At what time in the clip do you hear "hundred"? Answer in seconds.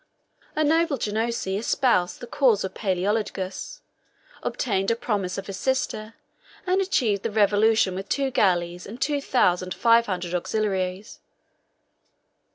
10.07-10.33